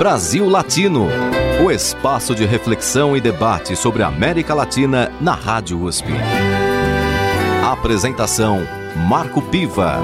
[0.00, 1.08] Brasil Latino,
[1.62, 6.08] o espaço de reflexão e debate sobre a América Latina na Rádio USP.
[7.62, 8.60] Apresentação
[9.06, 9.98] Marco Piva.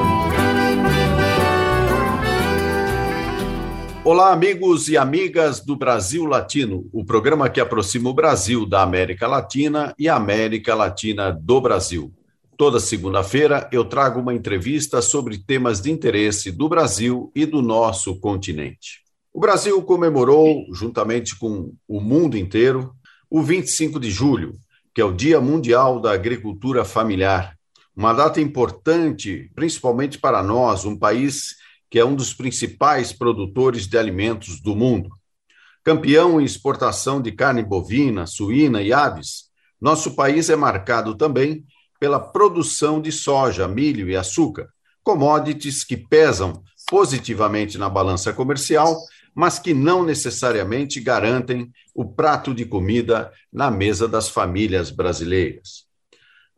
[4.04, 9.26] Olá, amigos e amigas do Brasil Latino, o programa que aproxima o Brasil da América
[9.26, 12.12] Latina e a América Latina do Brasil.
[12.54, 18.20] Toda segunda-feira eu trago uma entrevista sobre temas de interesse do Brasil e do nosso
[18.20, 19.05] continente.
[19.36, 22.94] O Brasil comemorou, juntamente com o mundo inteiro,
[23.28, 24.54] o 25 de julho,
[24.94, 27.54] que é o Dia Mundial da Agricultura Familiar.
[27.94, 31.54] Uma data importante, principalmente para nós, um país
[31.90, 35.10] que é um dos principais produtores de alimentos do mundo.
[35.84, 41.62] Campeão em exportação de carne bovina, suína e aves, nosso país é marcado também
[42.00, 44.66] pela produção de soja, milho e açúcar,
[45.04, 48.96] commodities que pesam positivamente na balança comercial,
[49.36, 55.84] mas que não necessariamente garantem o prato de comida na mesa das famílias brasileiras.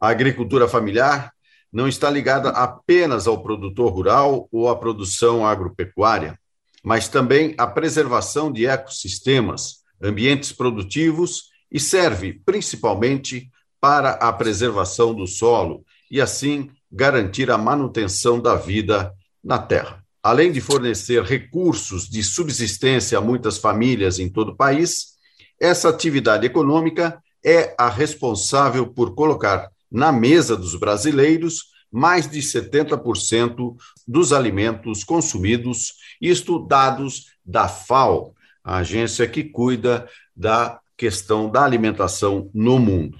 [0.01, 1.33] A agricultura familiar
[1.73, 6.39] não está ligada apenas ao produtor rural ou à produção agropecuária,
[6.84, 15.27] mas também à preservação de ecossistemas, ambientes produtivos e serve principalmente para a preservação do
[15.27, 19.12] solo e, assim, garantir a manutenção da vida
[19.43, 19.98] na terra.
[20.29, 25.15] Além de fornecer recursos de subsistência a muitas famílias em todo o país,
[25.59, 33.75] essa atividade econômica é a responsável por colocar na mesa dos brasileiros mais de 70%
[34.06, 40.06] dos alimentos consumidos, isto dados da FAO, a agência que cuida
[40.37, 43.17] da questão da alimentação no mundo.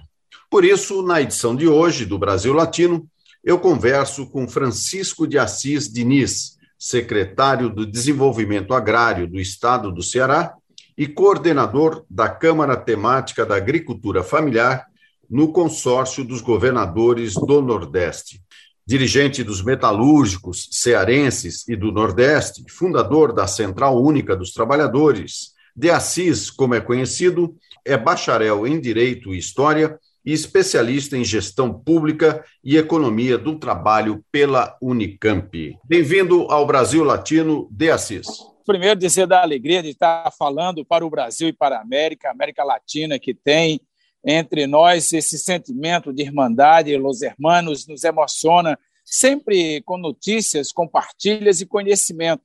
[0.51, 3.09] Por isso, na edição de hoje do Brasil Latino,
[3.43, 10.55] eu converso com Francisco de Assis Diniz, secretário do Desenvolvimento Agrário do Estado do Ceará
[10.97, 14.87] e coordenador da Câmara Temática da Agricultura Familiar
[15.29, 18.41] no consórcio dos governadores do Nordeste.
[18.87, 26.51] Dirigente dos metalúrgicos cearenses e do Nordeste, fundador da Central Única dos Trabalhadores, de Assis,
[26.51, 27.55] como é conhecido,
[27.85, 34.25] é bacharel em Direito e História e especialista em gestão pública e economia do trabalho
[34.31, 35.77] pela Unicamp.
[35.85, 38.27] Bem-vindo ao Brasil Latino de Assis.
[38.67, 42.33] Primeiro, dizer da alegria de estar falando para o Brasil e para a América, a
[42.33, 43.81] América Latina, que tem
[44.25, 51.63] entre nós esse sentimento de irmandade, los hermanos, nos emociona sempre com notícias, com partilhas
[51.63, 52.43] e conhecimento.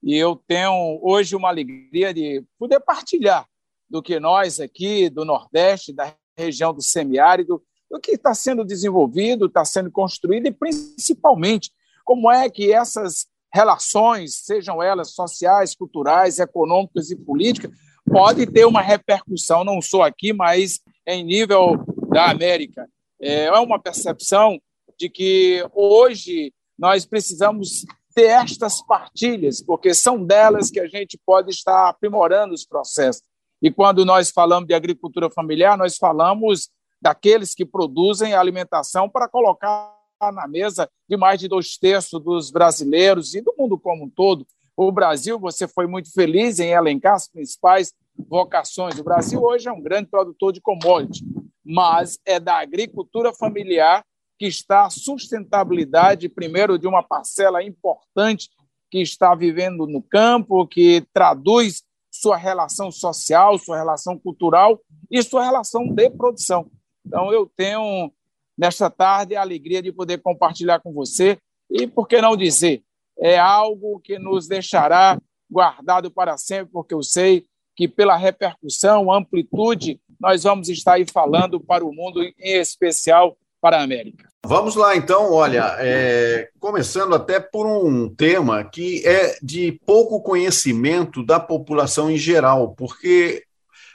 [0.00, 3.44] E eu tenho hoje uma alegria de poder partilhar
[3.90, 9.46] do que nós aqui do Nordeste, da região do semiárido, do que está sendo desenvolvido,
[9.46, 11.70] está sendo construído e, principalmente,
[12.04, 17.70] como é que essas relações, sejam elas sociais, culturais, econômicas e políticas,
[18.04, 21.76] podem ter uma repercussão, não só aqui, mas em nível
[22.08, 22.88] da América.
[23.20, 24.60] É uma percepção
[24.98, 27.84] de que hoje nós precisamos
[28.14, 33.22] ter estas partilhas, porque são delas que a gente pode estar aprimorando os processos.
[33.64, 36.68] E quando nós falamos de agricultura familiar, nós falamos
[37.00, 39.90] daqueles que produzem alimentação para colocar
[40.34, 44.46] na mesa de mais de dois terços dos brasileiros e do mundo como um todo.
[44.76, 47.94] O Brasil, você foi muito feliz em elencar as principais
[48.28, 48.98] vocações.
[48.98, 51.26] O Brasil hoje é um grande produtor de commodities,
[51.64, 54.04] mas é da agricultura familiar
[54.38, 58.50] que está a sustentabilidade, primeiro, de uma parcela importante
[58.90, 61.82] que está vivendo no campo, que traduz
[62.14, 64.80] sua relação social, sua relação cultural
[65.10, 66.70] e sua relação de produção.
[67.04, 68.12] Então, eu tenho,
[68.56, 71.36] nesta tarde, a alegria de poder compartilhar com você
[71.68, 72.84] e, por que não dizer,
[73.18, 75.20] é algo que nos deixará
[75.50, 77.44] guardado para sempre, porque eu sei
[77.74, 83.78] que, pela repercussão, amplitude, nós vamos estar aí falando para o mundo, em especial para
[83.78, 84.28] a América.
[84.44, 85.32] Vamos lá, então.
[85.32, 92.18] Olha, é, começando até por um tema que é de pouco conhecimento da população em
[92.18, 93.42] geral, porque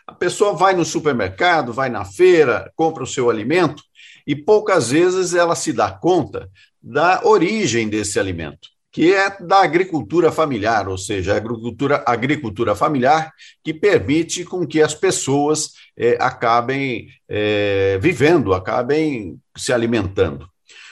[0.07, 3.83] a pessoa vai no supermercado, vai na feira, compra o seu alimento
[4.25, 6.49] e poucas vezes ela se dá conta
[6.81, 13.31] da origem desse alimento que é da agricultura familiar, ou seja, a agricultura, agricultura familiar
[13.63, 20.47] que permite com que as pessoas é, acabem é, vivendo, acabem se alimentando.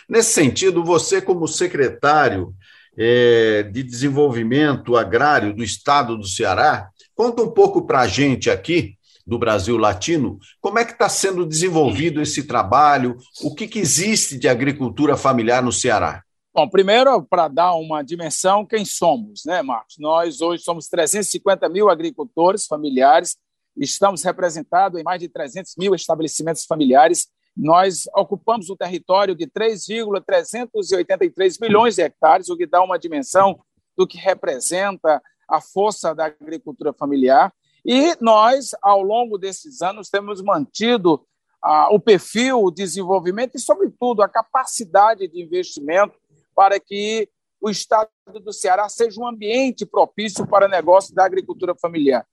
[0.07, 2.53] Nesse sentido, você, como secretário
[2.97, 8.97] é, de Desenvolvimento Agrário do Estado do Ceará, conta um pouco para a gente aqui,
[9.27, 14.37] do Brasil Latino, como é que está sendo desenvolvido esse trabalho, o que, que existe
[14.37, 16.23] de agricultura familiar no Ceará?
[16.57, 19.99] Bom, primeiro, para dar uma dimensão, quem somos, né, Marcos?
[19.99, 23.37] Nós hoje somos 350 mil agricultores familiares,
[23.77, 27.27] estamos representados em mais de 300 mil estabelecimentos familiares.
[27.55, 33.59] Nós ocupamos o território de 3,383 milhões de hectares, o que dá uma dimensão
[33.95, 37.53] do que representa a força da agricultura familiar.
[37.85, 41.23] E nós, ao longo desses anos, temos mantido
[41.61, 46.17] ah, o perfil, o desenvolvimento e, sobretudo, a capacidade de investimento
[46.57, 47.29] para que
[47.61, 48.09] o Estado
[48.43, 52.25] do Ceará seja um ambiente propício para negócio da agricultura familiar.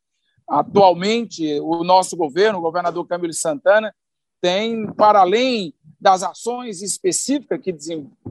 [0.49, 3.95] Atualmente, o nosso governo, o governador Camilo Santana,
[4.41, 7.77] tem, para além das ações específicas que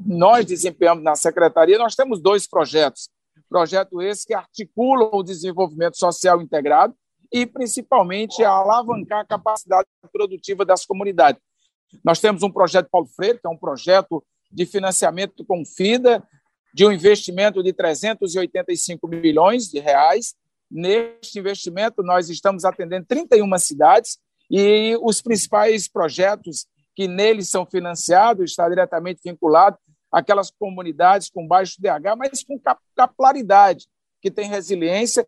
[0.04, 3.10] nós desempenhamos na secretaria, nós temos dois projetos.
[3.48, 6.96] Projeto esse que articula o desenvolvimento social integrado
[7.32, 11.42] e, principalmente, a alavancar a capacidade produtiva das comunidades.
[12.04, 16.24] Nós temos um projeto Paulo Freire, que é um projeto de financiamento com FIDA,
[16.74, 20.36] de um investimento de 385 milhões de reais.
[20.70, 24.18] Neste investimento, nós estamos atendendo 31 cidades
[24.50, 29.78] e os principais projetos que neles são financiados está diretamente vinculado
[30.12, 32.60] àquelas comunidades com baixo DH, mas com
[32.96, 33.88] capilaridade,
[34.22, 35.28] que tem resiliência,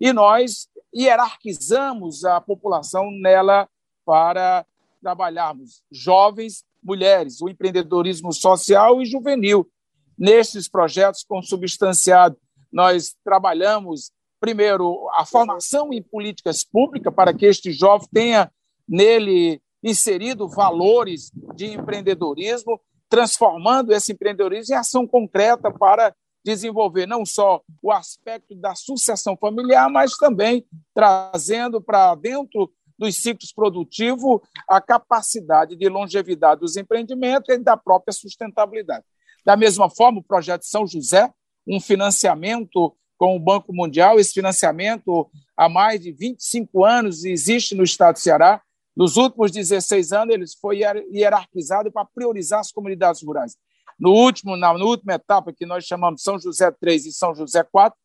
[0.00, 3.68] e nós hierarquizamos a população nela
[4.04, 4.66] para
[5.02, 9.68] trabalharmos jovens, mulheres, o empreendedorismo social e juvenil.
[10.16, 12.38] Nestes projetos consubstanciados,
[12.72, 18.50] nós trabalhamos, primeiro, a formação em políticas públicas para que este jovem tenha
[18.88, 26.14] nele inserido valores de empreendedorismo, transformando esse empreendedorismo em ação concreta para
[26.44, 30.64] desenvolver não só o aspecto da sucessão familiar, mas também
[30.94, 32.72] trazendo para dentro
[33.02, 39.04] dos ciclos produtivos, a capacidade de longevidade dos empreendimentos e da própria sustentabilidade.
[39.44, 41.28] Da mesma forma, o projeto São José,
[41.66, 47.84] um financiamento com o Banco Mundial, esse financiamento há mais de 25 anos existe no
[47.84, 48.60] estado do Ceará.
[48.96, 50.80] Nos últimos 16 anos, ele foi
[51.12, 53.56] hierarquizado para priorizar as comunidades rurais.
[53.98, 57.62] No último, na, na última etapa, que nós chamamos São José 3 e São José
[57.62, 57.96] 4,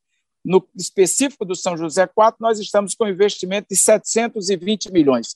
[0.47, 5.35] no específico do São José 4, nós estamos com investimento de 720 milhões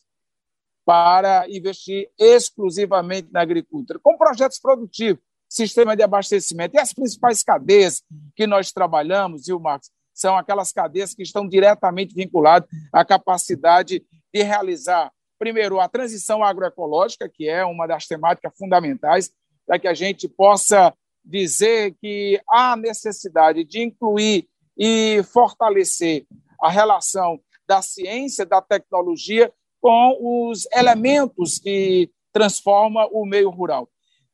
[0.86, 6.76] para investir exclusivamente na agricultura, com projetos produtivos, sistema de abastecimento.
[6.76, 8.02] E as principais cadeias
[8.38, 14.44] que nós trabalhamos, o Marcos, são aquelas cadeias que estão diretamente vinculadas à capacidade de
[14.44, 19.30] realizar, primeiro, a transição agroecológica, que é uma das temáticas fundamentais,
[19.68, 20.94] para que a gente possa
[21.24, 24.48] dizer que há necessidade de incluir
[24.84, 26.26] e fortalecer
[26.60, 33.88] a relação da ciência, da tecnologia com os elementos que transformam o meio rural.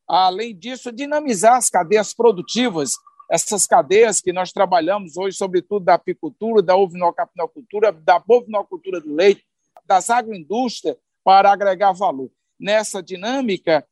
[0.07, 2.93] Além disso, dinamizar as cadeias produtivas,
[3.29, 9.43] essas cadeias que nós trabalhamos hoje, sobretudo da apicultura, da ovinocultura, da bovinocultura do leite,
[9.85, 10.95] das agroindústrias,
[11.25, 12.31] para agregar valor.
[12.57, 13.85] Nessa dinâmica,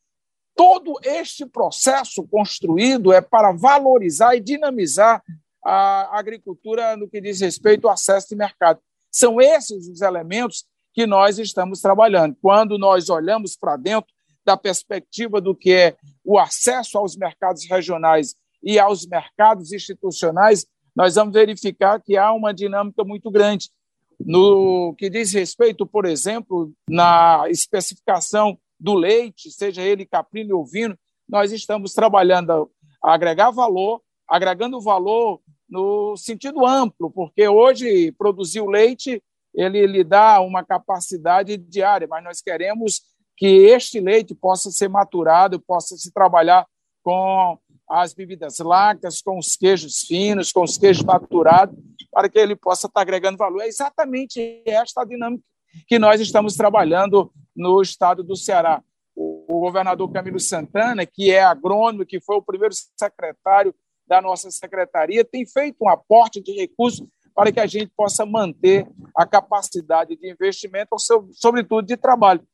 [0.56, 5.22] todo este processo construído é para valorizar e dinamizar
[5.66, 8.80] a agricultura no que diz respeito ao acesso de mercado.
[9.12, 12.38] São esses os elementos que nós estamos trabalhando.
[12.40, 14.14] Quando nós olhamos para dentro
[14.46, 21.16] da perspectiva do que é o acesso aos mercados regionais e aos mercados institucionais, nós
[21.16, 23.70] vamos verificar que há uma dinâmica muito grande.
[24.20, 30.98] No que diz respeito, por exemplo, na especificação do leite, seja ele caprino ou ovino,
[31.28, 32.72] nós estamos trabalhando
[33.04, 35.42] a agregar valor, agregando valor
[35.76, 39.22] no sentido amplo, porque hoje produzir o leite
[39.54, 43.02] ele lhe dá uma capacidade diária, mas nós queremos
[43.38, 46.66] que este leite possa ser maturado, possa se trabalhar
[47.04, 47.58] com
[47.90, 51.78] as bebidas lácteas, com os queijos finos, com os queijos maturados,
[52.12, 53.62] para que ele possa estar agregando valor.
[53.62, 55.44] É exatamente esta dinâmica
[55.88, 58.82] que nós estamos trabalhando no estado do Ceará.
[59.16, 63.76] O governador Camilo Santana, que é agrônomo, que foi o primeiro secretário
[64.08, 68.88] da nossa secretaria tem feito um aporte de recursos para que a gente possa manter
[69.16, 70.96] a capacidade de investimento,
[71.34, 72.46] sobretudo de trabalho.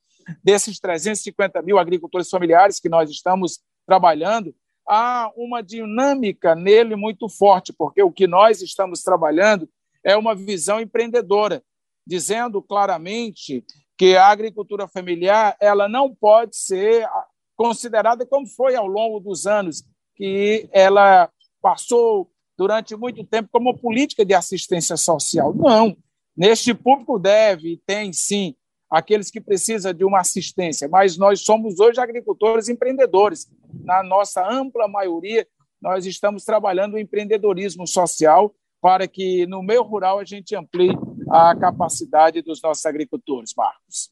[0.43, 4.55] Desses 350 mil agricultores familiares que nós estamos trabalhando,
[4.87, 9.69] há uma dinâmica nele muito forte, porque o que nós estamos trabalhando
[10.03, 11.63] é uma visão empreendedora,
[12.05, 13.63] dizendo claramente
[13.97, 17.07] que a agricultura familiar ela não pode ser
[17.55, 19.83] considerada como foi ao longo dos anos,
[20.15, 21.29] que ela
[21.61, 25.53] passou durante muito tempo como política de assistência social.
[25.53, 25.95] Não.
[26.35, 28.55] Neste público deve e tem, sim,
[28.89, 33.49] aqueles que precisam de uma assistência, mas nós somos hoje agricultores empreendedores,
[33.83, 35.47] na nossa ampla maioria,
[35.81, 40.95] nós estamos trabalhando o empreendedorismo social para que no meio rural a gente amplie
[41.29, 44.11] a capacidade dos nossos agricultores, Marcos.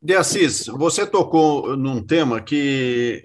[0.00, 3.24] De Assis, você tocou num tema que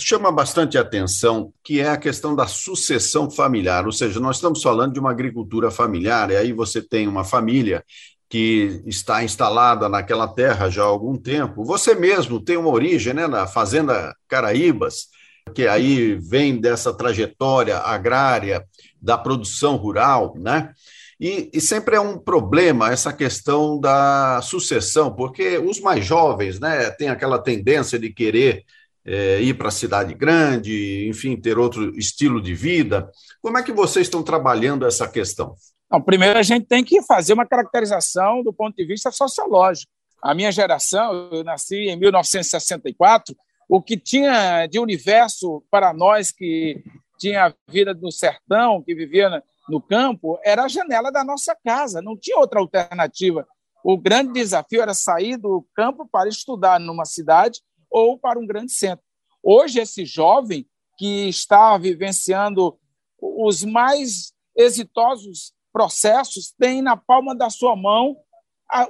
[0.00, 4.92] chama bastante atenção, que é a questão da sucessão familiar, ou seja, nós estamos falando
[4.92, 7.84] de uma agricultura familiar, e aí você tem uma família
[8.28, 11.64] que está instalada naquela terra já há algum tempo.
[11.64, 15.08] Você mesmo tem uma origem né, na Fazenda Caraíbas,
[15.52, 18.64] que aí vem dessa trajetória agrária
[19.02, 20.72] da produção rural, né?
[21.18, 26.90] E, e, sempre é um problema essa questão da sucessão, porque os mais jovens né,
[26.92, 28.64] têm aquela tendência de querer
[29.10, 33.10] é, ir para a cidade grande, enfim, ter outro estilo de vida.
[33.42, 35.56] Como é que vocês estão trabalhando essa questão?
[35.90, 39.90] Não, primeiro, a gente tem que fazer uma caracterização do ponto de vista sociológico.
[40.22, 43.34] A minha geração, eu nasci em 1964,
[43.68, 46.80] o que tinha de universo para nós que
[47.18, 52.16] tinha vida no sertão, que vivia no campo, era a janela da nossa casa, não
[52.16, 53.44] tinha outra alternativa.
[53.82, 57.60] O grande desafio era sair do campo para estudar numa cidade
[57.90, 59.04] ou para um grande centro.
[59.42, 60.66] Hoje, esse jovem
[60.98, 62.78] que está vivenciando
[63.20, 68.16] os mais exitosos processos tem na palma da sua mão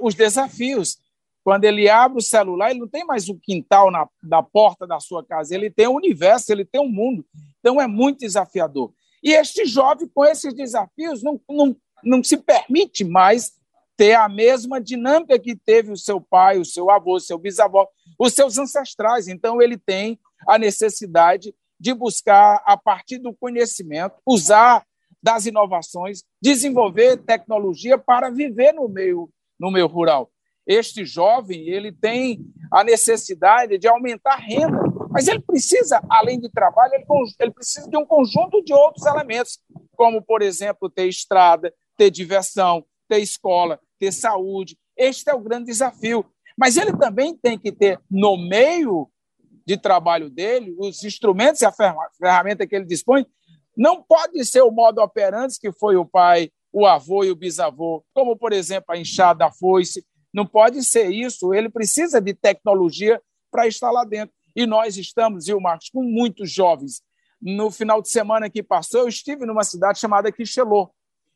[0.00, 0.98] os desafios.
[1.42, 5.00] Quando ele abre o celular, ele não tem mais o quintal na, na porta da
[5.00, 7.24] sua casa, ele tem o universo, ele tem o mundo.
[7.58, 8.92] Então é muito desafiador.
[9.22, 13.52] E este jovem, com esses desafios, não, não, não se permite mais
[14.00, 17.86] ter a mesma dinâmica que teve o seu pai, o seu avô, o seu bisavô,
[18.18, 19.28] os seus ancestrais.
[19.28, 24.86] Então, ele tem a necessidade de buscar, a partir do conhecimento, usar
[25.22, 29.28] das inovações, desenvolver tecnologia para viver no meio,
[29.58, 30.30] no meio rural
[30.66, 34.78] este jovem ele tem a necessidade de aumentar a renda,
[35.10, 37.04] mas ele precisa, além de trabalho, ele,
[37.40, 39.58] ele precisa de um conjunto de outros elementos,
[39.96, 44.78] como, por exemplo, ter estrada, ter diversão, ter escola, ter saúde.
[44.96, 46.24] Este é o grande desafio.
[46.56, 49.08] Mas ele também tem que ter, no meio
[49.66, 51.72] de trabalho dele, os instrumentos e a
[52.18, 53.24] ferramenta que ele dispõe.
[53.76, 58.04] Não pode ser o modo operante que foi o pai, o avô e o bisavô,
[58.12, 61.52] como, por exemplo, a enxada, a foice, não pode ser isso.
[61.52, 64.34] Ele precisa de tecnologia para estar lá dentro.
[64.54, 67.02] E nós estamos, o Marcos, com muitos jovens.
[67.40, 70.90] No final de semana que passou, eu estive numa cidade chamada Quixelô.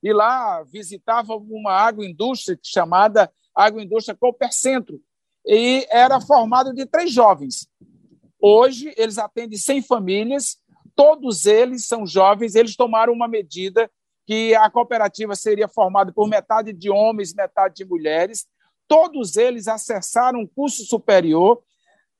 [0.04, 4.14] E lá visitava uma agroindústria chamada Agroindústria
[4.52, 5.00] Centro
[5.46, 7.66] E era formado de três jovens.
[8.38, 10.58] Hoje, eles atendem 100 famílias,
[10.94, 13.90] todos eles são jovens, eles tomaram uma medida
[14.26, 18.46] que a cooperativa seria formada por metade de homens, metade de mulheres,
[18.86, 21.62] todos eles acessaram um curso superior.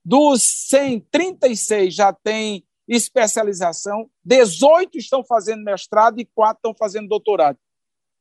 [0.03, 7.59] Dos 136 já têm especialização, 18 estão fazendo mestrado e 4 estão fazendo doutorado.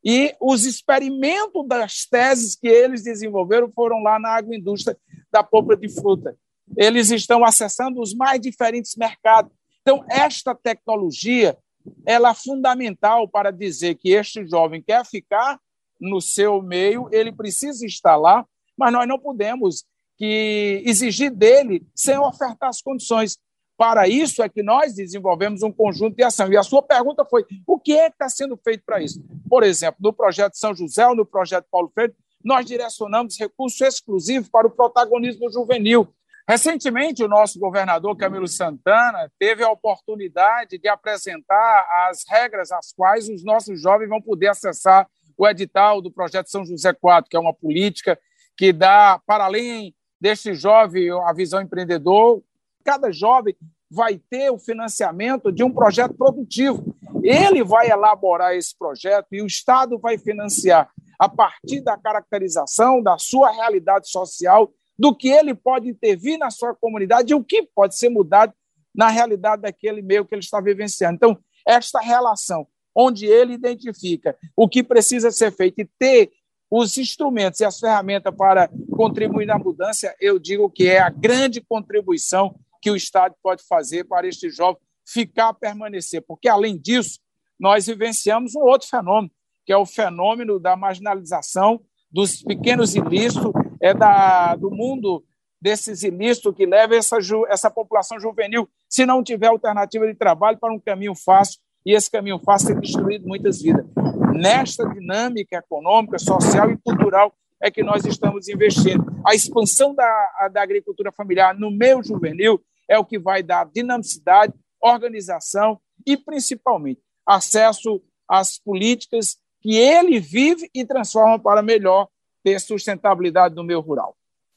[0.03, 4.97] E os experimentos das teses que eles desenvolveram foram lá na agroindústria
[5.31, 6.37] da polpa de fruta.
[6.75, 9.51] Eles estão acessando os mais diferentes mercados.
[9.81, 11.57] Então, esta tecnologia
[12.05, 15.59] ela é fundamental para dizer que este jovem quer ficar
[15.99, 18.45] no seu meio, ele precisa estar lá,
[18.77, 19.85] mas nós não podemos
[20.17, 23.37] que exigir dele sem ofertar as condições.
[23.77, 26.51] Para isso é que nós desenvolvemos um conjunto de ação.
[26.51, 29.23] E a sua pergunta foi: o que é que está sendo feito para isso?
[29.49, 32.13] Por exemplo, no projeto São José ou no projeto Paulo Freire,
[32.43, 36.07] nós direcionamos recursos exclusivos para o protagonismo juvenil.
[36.47, 43.29] Recentemente, o nosso governador Camilo Santana teve a oportunidade de apresentar as regras às quais
[43.29, 47.39] os nossos jovens vão poder acessar o edital do projeto São José 4, que é
[47.39, 48.19] uma política
[48.57, 52.43] que dá, para além deste jovem, a visão empreendedor,
[52.83, 53.55] cada jovem
[53.89, 56.95] vai ter o financiamento de um projeto produtivo.
[57.23, 63.17] Ele vai elaborar esse projeto e o Estado vai financiar a partir da caracterização da
[63.17, 67.95] sua realidade social, do que ele pode intervir na sua comunidade e o que pode
[67.95, 68.53] ser mudado
[68.93, 71.15] na realidade daquele meio que ele está vivenciando.
[71.15, 71.37] Então,
[71.67, 76.31] esta relação onde ele identifica o que precisa ser feito e ter
[76.69, 81.61] os instrumentos e as ferramentas para contribuir na mudança, eu digo que é a grande
[81.61, 86.21] contribuição que o Estado pode fazer para este jovem ficar, permanecer.
[86.27, 87.17] Porque, além disso,
[87.57, 89.31] nós vivenciamos um outro fenômeno,
[89.65, 91.79] que é o fenômeno da marginalização
[92.11, 95.23] dos pequenos ilícitos, é da, do mundo
[95.61, 100.73] desses ilícitos que leva essa, essa população juvenil, se não tiver alternativa de trabalho, para
[100.73, 103.85] um caminho fácil e esse caminho fácil tem destruído muitas vidas.
[104.33, 109.05] Nesta dinâmica econômica, social e cultural é que nós estamos investindo.
[109.25, 112.61] A expansão da, da agricultura familiar no meio juvenil
[112.93, 120.69] é o que vai dar dinamicidade, organização e, principalmente, acesso às políticas que ele vive
[120.73, 122.07] e transforma para melhor
[122.43, 124.15] ter sustentabilidade no meio rural.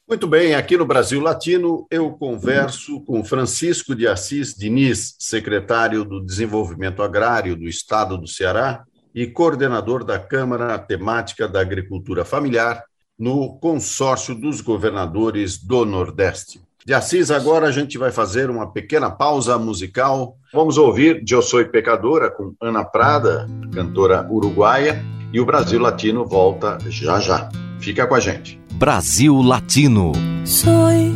[0.08, 6.24] Muito bem, aqui no Brasil Latino, eu converso com Francisco de Assis Diniz, secretário do
[6.24, 12.84] Desenvolvimento Agrário do Estado do Ceará e coordenador da Câmara Temática da Agricultura Familiar
[13.18, 16.60] no consórcio dos governadores do Nordeste.
[16.86, 20.36] De Assis, agora a gente vai fazer uma pequena pausa musical.
[20.52, 26.78] Vamos ouvir Eu Sou Pecadora com Ana Prada, cantora uruguaia, e o Brasil Latino volta
[26.88, 27.48] já já.
[27.80, 28.60] Fica com a gente.
[28.74, 30.12] Brasil Latino.
[30.44, 31.12] Soy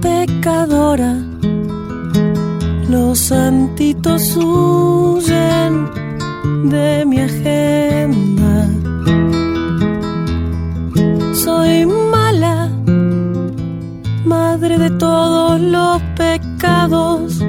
[0.00, 1.16] pecadora,
[2.88, 5.90] los santitos huyen
[6.70, 8.68] de mi agenda.
[11.34, 11.84] Soy
[14.58, 17.47] madre de todos los pecados.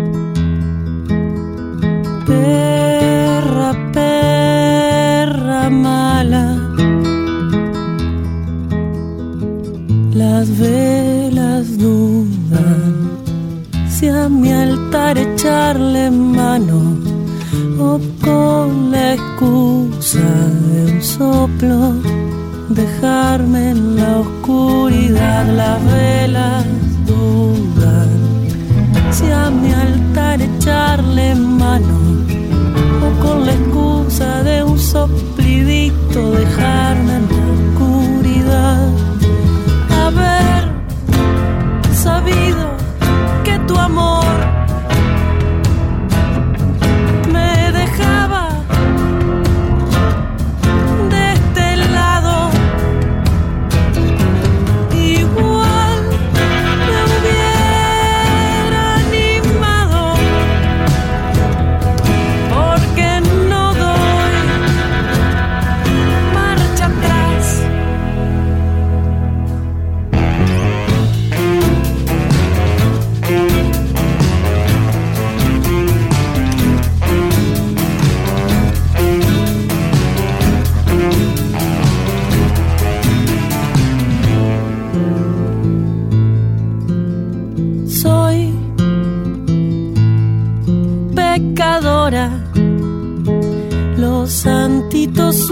[95.09, 95.47] gritos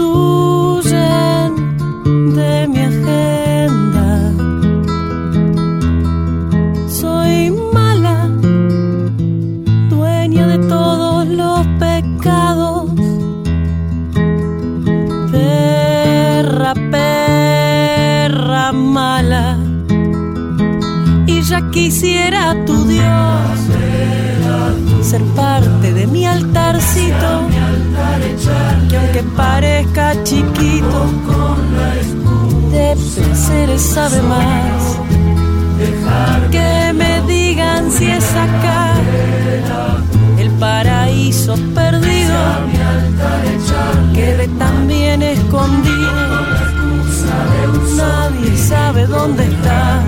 [0.84, 4.32] de mi agenda.
[6.88, 8.28] Soy mala,
[9.90, 12.90] dueña de todos los pecados.
[15.32, 19.58] Perra, perra mala.
[21.26, 23.08] Y ya quisiera tu Dios
[25.02, 27.47] ser parte de mi altarcito
[29.08, 31.06] aunque parezca chiquito,
[32.70, 34.98] de placeres sabe más.
[36.50, 38.94] Que me digan si es acá
[40.38, 42.36] el paraíso perdido
[44.14, 46.28] que ve también escondido.
[47.96, 50.02] Nadie sabe dónde está.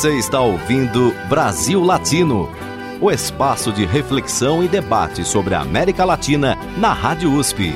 [0.00, 2.48] Você está ouvindo Brasil Latino,
[3.02, 7.74] o espaço de reflexão e debate sobre a América Latina na Rádio USP.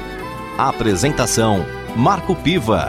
[0.56, 2.88] A apresentação: Marco Piva.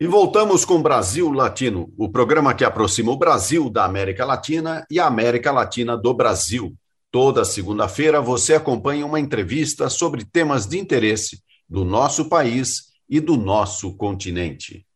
[0.00, 5.00] E voltamos com Brasil Latino, o programa que aproxima o Brasil da América Latina e
[5.00, 6.76] a América Latina do Brasil.
[7.10, 13.36] Toda segunda-feira você acompanha uma entrevista sobre temas de interesse do nosso país e do
[13.36, 14.86] nosso continente.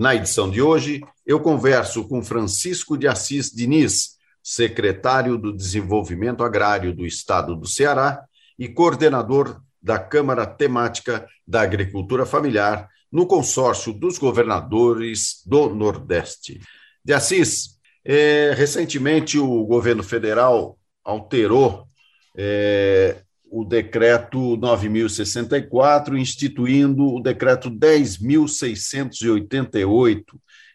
[0.00, 6.94] Na edição de hoje, eu converso com Francisco de Assis Diniz, secretário do Desenvolvimento Agrário
[6.94, 8.24] do Estado do Ceará
[8.58, 16.62] e coordenador da Câmara Temática da Agricultura Familiar no consórcio dos governadores do Nordeste.
[17.04, 21.86] De Assis, é, recentemente o governo federal alterou
[22.34, 23.18] é,
[23.50, 30.22] o decreto 9064, instituindo o decreto 10.688,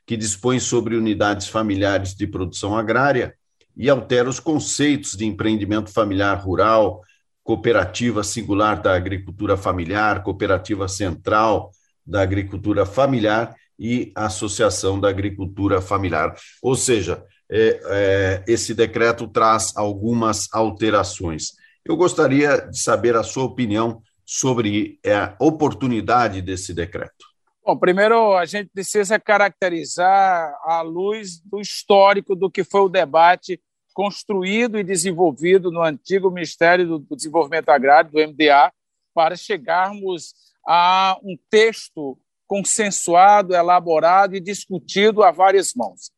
[0.06, 3.34] que dispõe sobre unidades familiares de produção agrária
[3.76, 7.02] e altera os conceitos de empreendimento familiar rural,
[7.44, 11.72] cooperativa singular da agricultura familiar, cooperativa central
[12.06, 16.36] da agricultura familiar e associação da agricultura familiar.
[16.62, 21.54] Ou seja, é, é, esse decreto traz algumas alterações.
[21.86, 27.26] Eu gostaria de saber a sua opinião sobre a oportunidade desse decreto.
[27.64, 33.62] Bom, primeiro a gente precisa caracterizar à luz do histórico do que foi o debate
[33.94, 38.72] construído e desenvolvido no antigo Ministério do Desenvolvimento Agrário, do MDA,
[39.14, 40.34] para chegarmos
[40.68, 42.18] a um texto
[42.48, 46.12] consensuado, elaborado e discutido a várias mãos.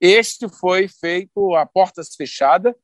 [0.00, 2.74] Este foi feito a portas fechadas,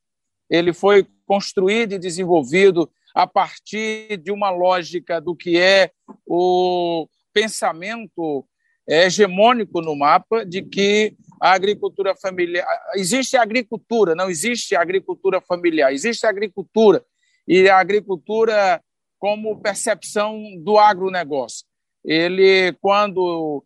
[0.51, 5.93] ele foi construído e desenvolvido a partir de uma lógica do que é
[6.27, 8.45] o pensamento
[8.87, 12.67] hegemônico no mapa de que a agricultura familiar.
[12.97, 17.05] Existe agricultura, não existe agricultura familiar, existe agricultura,
[17.47, 18.83] e a agricultura
[19.19, 21.67] como percepção do agronegócio.
[22.05, 23.65] Ele, quando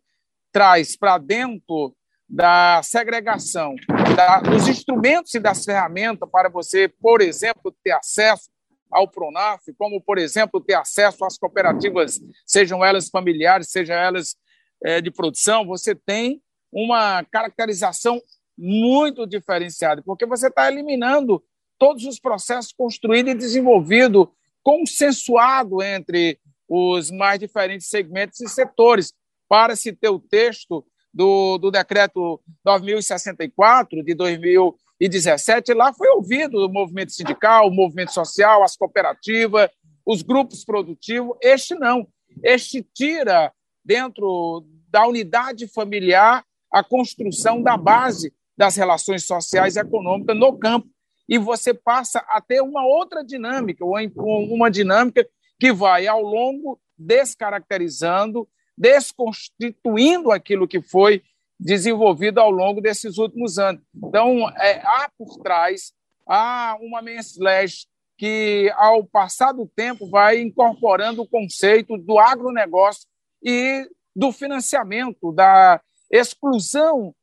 [0.51, 1.95] traz para dentro
[2.27, 3.75] da segregação
[4.15, 8.49] da, dos instrumentos e das ferramentas para você, por exemplo, ter acesso
[8.91, 14.35] ao Pronaf, como, por exemplo, ter acesso às cooperativas, sejam elas familiares, sejam elas
[14.83, 18.21] é, de produção, você tem uma caracterização
[18.57, 21.43] muito diferenciada, porque você está eliminando
[21.77, 24.27] todos os processos construídos e desenvolvidos,
[24.63, 29.13] consensuado entre os mais diferentes segmentos e setores,
[29.47, 36.69] para se ter o texto do, do decreto 9064 de 2017, lá foi ouvido o
[36.69, 39.69] movimento sindical, o movimento social, as cooperativas,
[40.05, 41.37] os grupos produtivos.
[41.41, 42.05] Este não.
[42.43, 50.37] Este tira dentro da unidade familiar a construção da base das relações sociais e econômicas
[50.37, 50.89] no campo.
[51.29, 55.25] E você passa a ter uma outra dinâmica, uma dinâmica
[55.57, 58.47] que vai, ao longo, descaracterizando
[58.77, 61.23] desconstituindo aquilo que foi
[61.59, 63.81] desenvolvido ao longo desses últimos anos.
[63.95, 65.93] Então, é, há por trás
[66.27, 67.85] há uma menslege
[68.17, 73.07] que, ao passar do tempo, vai incorporando o conceito do agronegócio
[73.43, 77.13] e do financiamento, da exclusão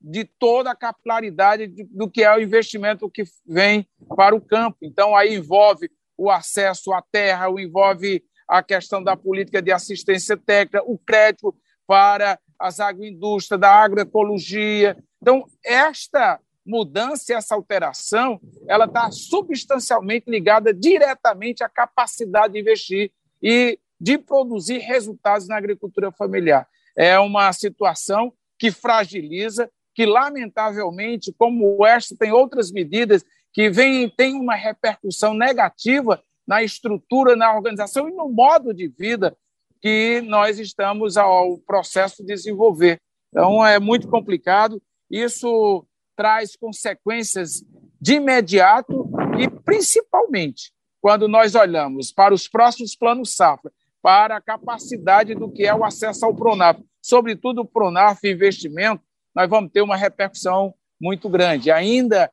[0.00, 4.78] de toda a capilaridade do que é o investimento que vem para o campo.
[4.82, 10.82] Então, aí envolve o acesso à terra, envolve a questão da política de assistência técnica,
[10.84, 11.54] o crédito
[11.86, 14.96] para as agroindústrias, da agroecologia.
[15.22, 23.78] Então, esta mudança, essa alteração, ela está substancialmente ligada diretamente à capacidade de investir e
[24.00, 26.66] de produzir resultados na agricultura familiar.
[26.96, 34.34] É uma situação que fragiliza, que, lamentavelmente, como esta, tem outras medidas que vem, têm
[34.34, 39.36] uma repercussão negativa na estrutura, na organização e no modo de vida
[39.80, 43.00] que nós estamos ao processo de desenvolver.
[43.28, 44.82] Então, é muito complicado.
[45.08, 45.86] Isso
[46.16, 47.64] traz consequências
[48.00, 49.08] de imediato
[49.38, 53.70] e, principalmente, quando nós olhamos para os próximos planos safra,
[54.02, 59.48] para a capacidade do que é o acesso ao Pronaf, sobretudo o Pronaf investimento, nós
[59.48, 61.70] vamos ter uma repercussão muito grande.
[61.70, 62.28] Ainda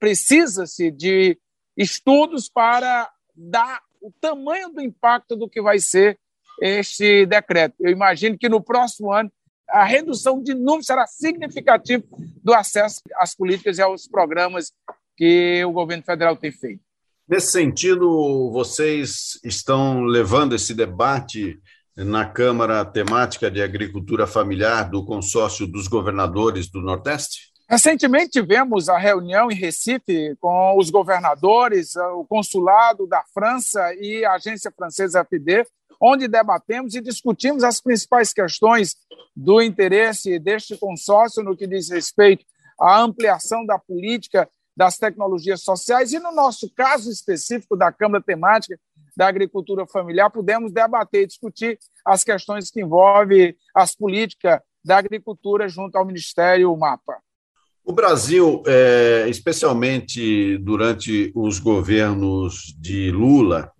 [0.00, 1.38] precisa-se de
[1.76, 6.18] estudos para dar o tamanho do impacto do que vai ser
[6.60, 7.74] este decreto.
[7.80, 9.30] Eu imagino que no próximo ano
[9.68, 12.04] a redução de número será significativa
[12.42, 14.72] do acesso às políticas e aos programas
[15.16, 16.82] que o governo federal tem feito.
[17.26, 21.58] Nesse sentido, vocês estão levando esse debate
[21.96, 27.53] na Câmara Temática de Agricultura Familiar do Consórcio dos Governadores do Nordeste?
[27.68, 34.34] Recentemente tivemos a reunião em Recife com os governadores, o consulado da França e a
[34.34, 35.66] agência francesa FD,
[36.00, 38.96] onde debatemos e discutimos as principais questões
[39.34, 42.44] do interesse deste consórcio no que diz respeito
[42.78, 48.78] à ampliação da política das tecnologias sociais e, no nosso caso específico da Câmara Temática
[49.16, 55.66] da Agricultura Familiar, pudemos debater e discutir as questões que envolvem as políticas da agricultura
[55.66, 57.22] junto ao Ministério MAPA.
[57.84, 63.70] O Brasil, é, especialmente durante os governos de Lula,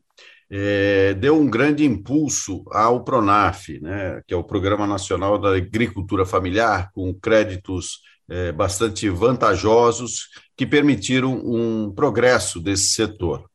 [0.50, 6.26] é, deu um grande impulso ao Pronaf, né, que é o Programa Nacional da Agricultura
[6.26, 13.48] Familiar, com créditos é, bastante vantajosos que permitiram um progresso desse setor.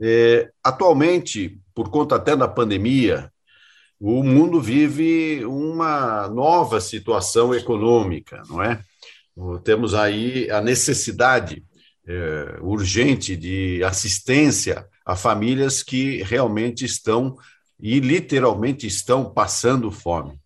[0.00, 3.32] É, atualmente, por conta até da pandemia,
[3.98, 8.82] o mundo vive uma nova situação econômica, não é?
[9.64, 11.64] Temos aí a necessidade
[12.06, 17.36] é, urgente de assistência a famílias que realmente estão
[17.80, 20.38] e literalmente estão passando fome.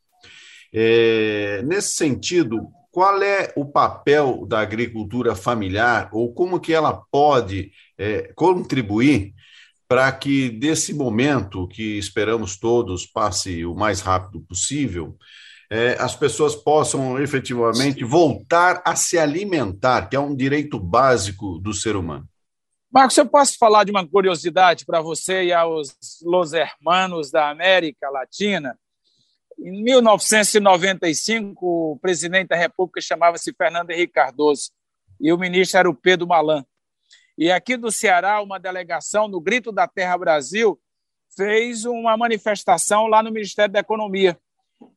[0.72, 7.70] É, nesse sentido, qual é o papel da agricultura familiar ou como que ela pode
[7.99, 9.35] é, contribuir
[9.87, 15.16] para que desse momento que esperamos todos passe o mais rápido possível,
[15.70, 21.72] é, as pessoas possam efetivamente voltar a se alimentar, que é um direito básico do
[21.72, 22.29] ser humano.
[22.90, 28.09] Marcos, eu posso falar de uma curiosidade para você e aos Los Hermanos da América
[28.09, 28.79] Latina?
[29.59, 34.70] Em 1995, o presidente da República chamava-se Fernando Henrique Cardoso
[35.20, 36.64] e o ministro era o Pedro Malan.
[37.37, 40.81] E aqui do Ceará, uma delegação no Grito da Terra Brasil
[41.37, 44.38] fez uma manifestação lá no Ministério da Economia.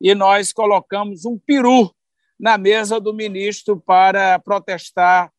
[0.02, 1.94] E nós colocamos um peru
[2.40, 5.32] na mesa do ministro para protestar,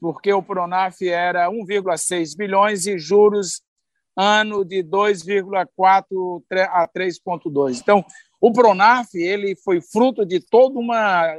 [0.00, 3.62] porque o Pronaf era 1,6 bilhões e juros
[4.16, 7.80] ano de 2,4 a 3,2.
[7.80, 8.04] Então,
[8.40, 11.36] o Pronaf ele foi fruto de toda uma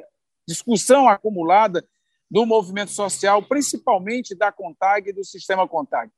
[0.48, 1.86] discussão acumulada
[2.30, 6.12] do movimento social, principalmente da CONTAG e do sistema CONTAG.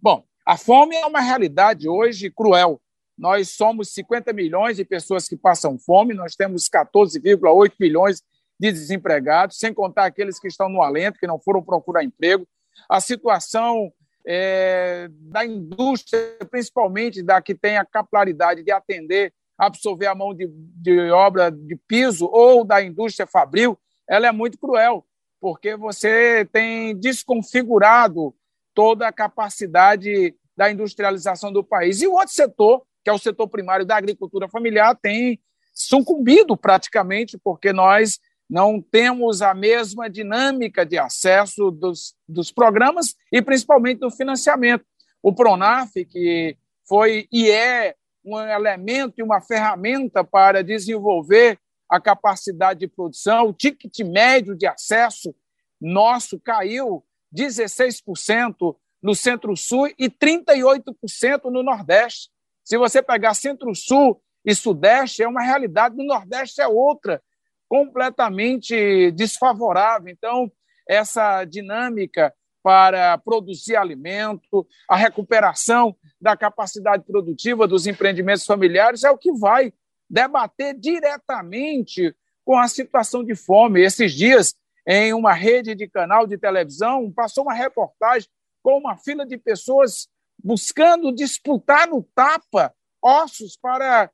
[0.00, 2.80] Bom, a fome é uma realidade hoje cruel.
[3.18, 8.22] Nós somos 50 milhões de pessoas que passam fome, nós temos 14,8 milhões
[8.58, 12.46] de desempregados, sem contar aqueles que estão no alento, que não foram procurar emprego.
[12.88, 13.92] A situação
[14.26, 20.48] é, da indústria, principalmente da que tem a capilaridade de atender, absorver a mão de,
[20.48, 23.78] de obra de piso ou da indústria fabril,
[24.08, 25.04] ela é muito cruel
[25.40, 28.34] porque você tem desconfigurado
[28.74, 32.02] toda a capacidade da industrialização do país.
[32.02, 35.40] E o outro setor, que é o setor primário da agricultura familiar, tem
[35.72, 38.18] sucumbido praticamente, porque nós
[38.50, 44.84] não temos a mesma dinâmica de acesso dos, dos programas e principalmente do financiamento.
[45.22, 46.54] O Pronaf, que
[46.86, 53.54] foi e é um elemento e uma ferramenta para desenvolver a capacidade de produção, o
[53.54, 55.34] ticket médio de acesso
[55.80, 57.02] nosso caiu
[57.34, 62.28] 16% no Centro-Sul e 38% no Nordeste.
[62.68, 67.22] Se você pegar Centro-Sul e Sudeste, é uma realidade, no Nordeste é outra,
[67.66, 70.10] completamente desfavorável.
[70.10, 70.52] Então,
[70.86, 72.30] essa dinâmica
[72.62, 79.72] para produzir alimento, a recuperação da capacidade produtiva dos empreendimentos familiares é o que vai
[80.10, 83.80] debater diretamente com a situação de fome.
[83.80, 84.54] Esses dias,
[84.86, 88.28] em uma rede de canal de televisão, passou uma reportagem
[88.62, 90.06] com uma fila de pessoas
[90.42, 94.10] buscando disputar no tapa ossos para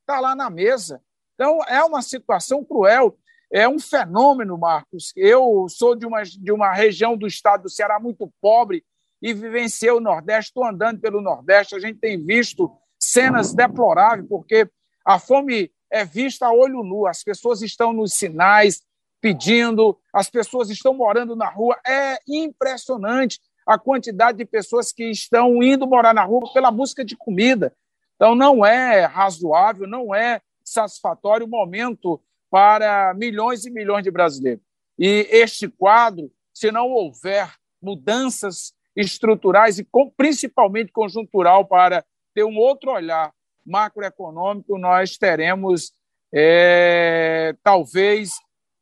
[0.00, 1.00] estar lá na mesa.
[1.34, 3.16] Então, é uma situação cruel,
[3.50, 5.12] é um fenômeno, Marcos.
[5.16, 8.84] Eu sou de uma, de uma região do estado do Ceará muito pobre
[9.20, 14.68] e vivenciei o Nordeste, estou andando pelo Nordeste, a gente tem visto cenas deploráveis, porque
[15.04, 18.82] a fome é vista a olho nu, as pessoas estão nos sinais
[19.20, 21.78] pedindo, as pessoas estão morando na rua.
[21.86, 27.16] É impressionante a quantidade de pessoas que estão indo morar na rua pela busca de
[27.16, 27.74] comida.
[28.16, 34.62] Então, não é razoável, não é satisfatório o momento para milhões e milhões de brasileiros.
[34.98, 42.92] E este quadro, se não houver mudanças estruturais e principalmente conjuntural para ter um outro
[42.92, 43.32] olhar
[43.66, 45.92] macroeconômico, nós teremos
[46.32, 48.32] é, talvez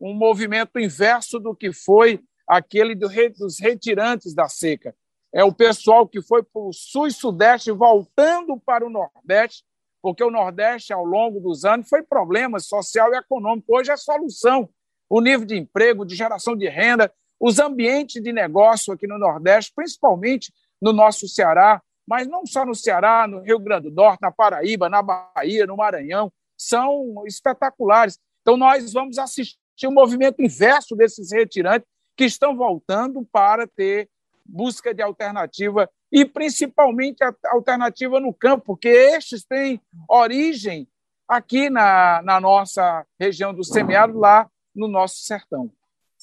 [0.00, 2.20] um movimento inverso do que foi
[2.56, 4.94] aquele do, dos retirantes da seca.
[5.32, 9.64] É o pessoal que foi para o sul e sudeste voltando para o nordeste,
[10.02, 13.74] porque o nordeste, ao longo dos anos, foi problema social e econômico.
[13.74, 14.68] Hoje é solução.
[15.08, 17.10] O nível de emprego, de geração de renda,
[17.40, 22.74] os ambientes de negócio aqui no Nordeste, principalmente no nosso Ceará, mas não só no
[22.74, 28.18] Ceará, no Rio Grande do Norte, na Paraíba, na Bahia, no Maranhão, são espetaculares.
[28.42, 31.86] Então, nós vamos assistir o um movimento inverso desses retirantes
[32.22, 34.08] que estão voltando para ter
[34.46, 40.86] busca de alternativa e principalmente a alternativa no campo, porque estes têm origem
[41.26, 45.68] aqui na, na nossa região do semiárido, lá no nosso sertão.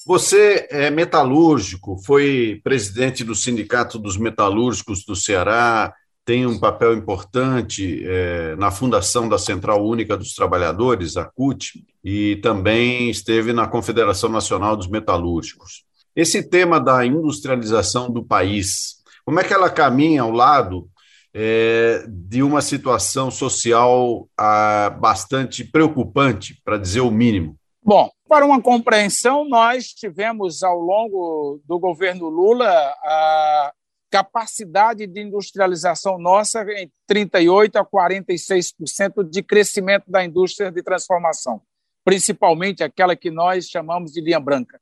[0.08, 8.06] Você é metalúrgico, foi presidente do Sindicato dos Metalúrgicos do Ceará, tem um papel importante
[8.06, 14.30] é, na fundação da Central Única dos Trabalhadores, a CUT, e também esteve na Confederação
[14.30, 15.89] Nacional dos Metalúrgicos.
[16.20, 20.90] Esse tema da industrialização do país, como é que ela caminha ao lado
[21.34, 27.56] é, de uma situação social ah, bastante preocupante, para dizer o mínimo?
[27.82, 33.72] Bom, para uma compreensão, nós tivemos ao longo do governo Lula a
[34.12, 41.62] capacidade de industrialização nossa em 38% a 46% de crescimento da indústria de transformação,
[42.04, 44.82] principalmente aquela que nós chamamos de linha branca.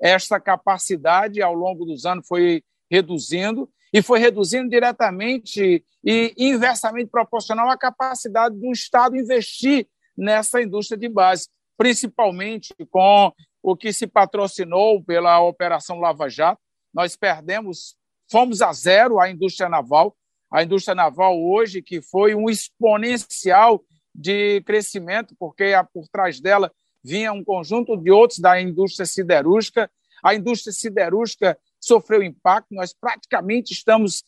[0.00, 7.68] Esta capacidade, ao longo dos anos, foi reduzindo e foi reduzindo diretamente e inversamente proporcional
[7.70, 13.32] à capacidade do Estado investir nessa indústria de base, principalmente com
[13.62, 16.60] o que se patrocinou pela Operação Lava Jato.
[16.92, 17.96] Nós perdemos
[18.30, 20.16] fomos a zero a indústria naval.
[20.50, 23.84] A indústria naval hoje, que foi um exponencial
[24.14, 26.72] de crescimento, porque por trás dela
[27.08, 29.90] vinha um conjunto de outros da indústria siderúrgica.
[30.22, 34.24] A indústria siderúrgica sofreu impacto, nós praticamente estamos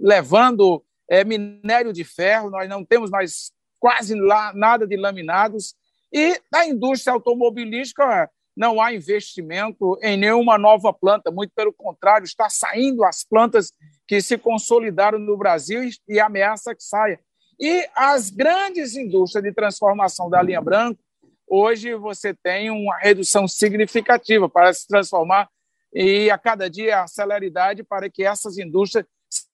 [0.00, 5.74] levando é, minério de ferro, nós não temos mais quase lá, nada de laminados.
[6.10, 12.48] E na indústria automobilística, não há investimento em nenhuma nova planta, muito pelo contrário, está
[12.48, 13.72] saindo as plantas
[14.06, 17.18] que se consolidaram no Brasil e ameaça que saia.
[17.58, 20.98] E as grandes indústrias de transformação da linha branca,
[21.54, 25.50] hoje você tem uma redução significativa para se transformar
[25.92, 29.04] e a cada dia a celeridade para que essas indústrias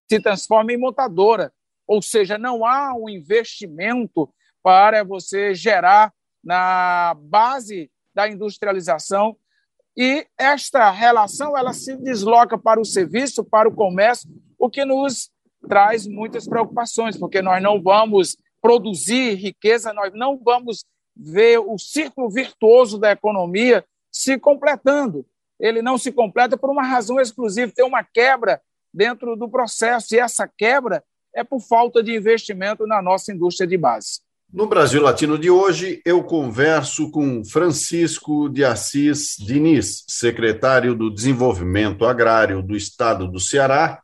[0.09, 1.53] se transformem em montadora,
[1.89, 4.33] ou seja, não há um investimento
[4.63, 9.37] para você gerar na base da industrialização.
[9.97, 15.31] E esta relação ela se desloca para o serviço, para o comércio, o que nos
[15.69, 20.85] traz muitas preocupações, porque nós não vamos produzir riqueza, nós não vamos
[21.19, 25.27] ver o círculo virtuoso da economia se completando.
[25.59, 28.61] Ele não se completa por uma razão exclusiva, tem uma quebra
[28.95, 31.03] dentro do processo, e essa quebra
[31.35, 34.21] é por falta de investimento na nossa indústria de base.
[34.51, 42.07] No Brasil Latino de hoje, eu converso com Francisco de Assis Diniz, secretário do Desenvolvimento
[42.07, 44.01] Agrário do Estado do Ceará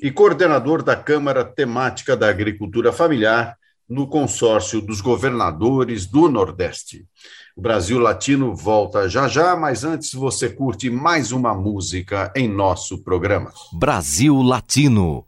[0.00, 3.58] e coordenador da Câmara Temática da Agricultura Familiar
[3.92, 7.04] no consórcio dos governadores do Nordeste.
[7.54, 13.02] O Brasil Latino volta já já, mas antes você curte mais uma música em nosso
[13.04, 13.52] programa.
[13.74, 15.26] Brasil Latino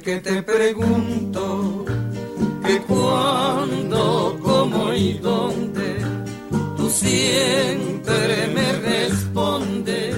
[0.00, 1.84] que te pregunto
[2.64, 5.96] que cuándo, cómo y dónde,
[6.76, 10.16] tú siempre me respondes,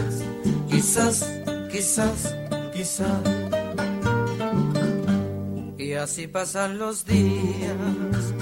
[0.71, 1.29] quizás,
[1.73, 2.35] quizás,
[2.73, 3.21] quizás.
[5.79, 8.33] Y así pasan los días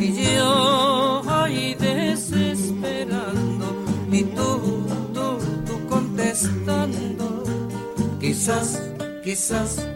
[0.00, 3.66] y yo ahí desesperando
[4.10, 7.44] y tú, tú, tú contestando,
[8.20, 8.82] quizás,
[9.22, 9.91] quizás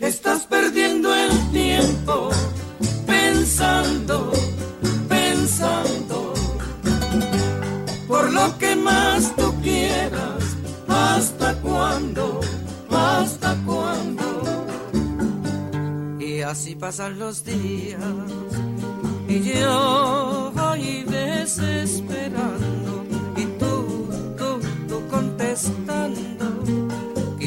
[0.00, 2.30] Estás perdiendo el tiempo
[3.06, 4.32] pensando,
[5.08, 6.34] pensando,
[8.08, 10.56] por lo que más tú quieras,
[10.88, 12.40] hasta cuándo,
[12.90, 14.66] hasta cuándo.
[16.18, 18.02] Y así pasan los días
[19.28, 23.04] y yo ahí desesperando
[23.36, 26.64] y tú, tú, tú contestando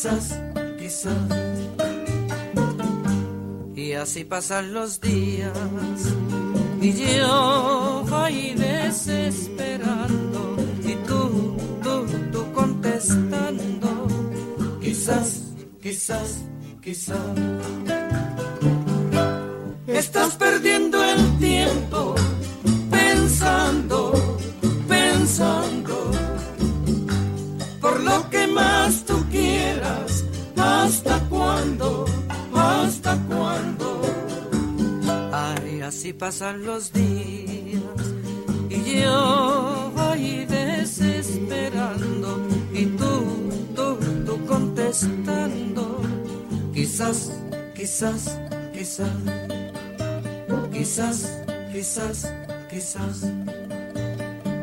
[0.00, 0.40] Quizás,
[0.78, 1.12] quizás.
[3.76, 5.52] Y así pasan los días
[6.80, 14.08] y yo ahí desesperando y tú, tú, tú contestando,
[14.80, 15.42] quizás,
[15.82, 16.44] quizás,
[16.80, 18.09] quizás.
[36.40, 38.14] Pasan los días
[38.70, 42.38] y yo voy desesperando
[42.72, 46.00] y tú, tú, tú contestando.
[46.72, 47.30] Quizás,
[47.74, 48.38] quizás,
[48.72, 49.10] quizás,
[50.72, 51.30] quizás,
[51.72, 52.32] quizás,
[52.70, 53.26] quizás,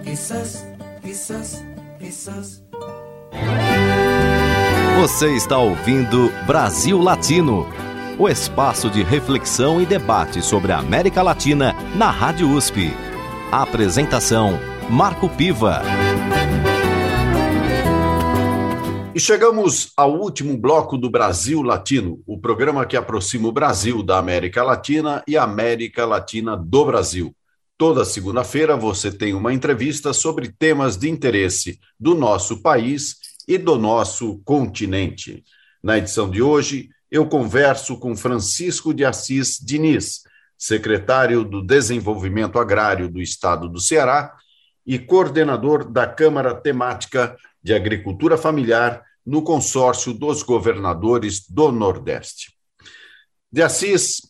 [0.04, 0.66] quizás,
[1.04, 1.64] quizás,
[2.00, 2.64] quizás.
[5.00, 7.68] Você está ouvindo Brasil Latino,
[8.20, 12.92] o espaço de reflexão e debate sobre a América Latina na Rádio USP.
[13.52, 14.60] A apresentação:
[14.90, 15.82] Marco Piva.
[19.14, 24.18] E chegamos ao último bloco do Brasil Latino, o programa que aproxima o Brasil da
[24.18, 27.36] América Latina e a América Latina do Brasil.
[27.78, 33.16] Toda segunda-feira você tem uma entrevista sobre temas de interesse do nosso país
[33.48, 35.44] e do nosso continente.
[35.84, 40.24] Na edição de hoje, eu converso com Francisco de Assis Diniz,
[40.58, 44.36] secretário do Desenvolvimento Agrário do Estado do Ceará
[44.86, 52.54] e coordenador da Câmara Temática de Agricultura Familiar no consórcio dos governadores do Nordeste.
[53.52, 54.22] De Assis,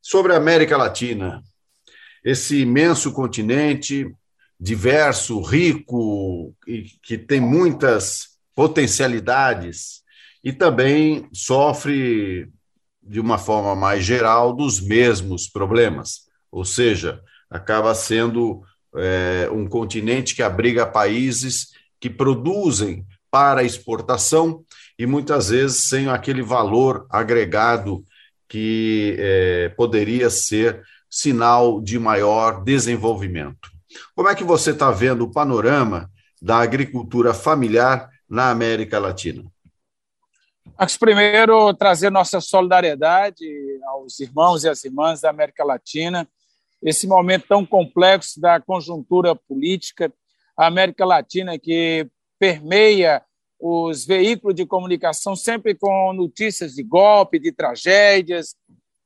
[0.00, 1.42] sobre a América Latina,
[2.24, 4.14] esse imenso continente
[4.60, 10.01] diverso, rico e que tem muitas potencialidades
[10.42, 12.48] e também sofre
[13.02, 17.20] de uma forma mais geral dos mesmos problemas, ou seja,
[17.50, 18.62] acaba sendo
[18.94, 21.68] é, um continente que abriga países
[22.00, 24.64] que produzem para exportação
[24.98, 28.04] e muitas vezes sem aquele valor agregado
[28.48, 33.70] que é, poderia ser sinal de maior desenvolvimento.
[34.14, 39.44] Como é que você está vendo o panorama da agricultura familiar na América Latina?
[40.66, 43.46] Marcos, primeiro, trazer nossa solidariedade
[43.86, 46.28] aos irmãos e às irmãs da América Latina,
[46.82, 50.12] esse momento tão complexo da conjuntura política,
[50.56, 52.08] a América Latina que
[52.38, 53.22] permeia
[53.60, 58.56] os veículos de comunicação sempre com notícias de golpe, de tragédias,